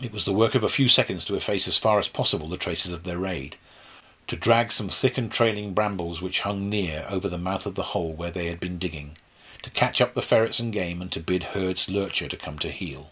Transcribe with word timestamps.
It 0.00 0.12
was 0.12 0.24
the 0.26 0.32
work 0.32 0.54
of 0.54 0.62
a 0.62 0.68
few 0.68 0.88
seconds 0.88 1.24
to 1.24 1.34
efface 1.34 1.66
as 1.66 1.76
far 1.76 1.98
as 1.98 2.06
possible 2.06 2.48
the 2.48 2.56
traces 2.56 2.92
of 2.92 3.02
their 3.02 3.18
raid, 3.18 3.56
to 4.28 4.36
drag 4.36 4.70
some 4.70 4.88
thick 4.88 5.18
and 5.18 5.28
trailing 5.28 5.74
brambles 5.74 6.22
which 6.22 6.42
hung 6.42 6.68
near 6.70 7.04
over 7.08 7.28
the 7.28 7.36
mouth 7.36 7.66
of 7.66 7.74
the 7.74 7.82
hole 7.90 8.12
where 8.12 8.30
there 8.30 8.46
had 8.50 8.60
been 8.60 8.78
digging, 8.78 9.16
to 9.62 9.70
catch 9.70 10.00
up 10.00 10.14
the 10.14 10.22
ferrets 10.22 10.60
and 10.60 10.72
game, 10.72 11.02
and 11.02 11.10
to 11.10 11.18
bid 11.18 11.42
Hurd's 11.42 11.88
lurcher 11.88 12.28
to 12.28 12.36
come 12.36 12.60
to 12.60 12.70
heel. 12.70 13.10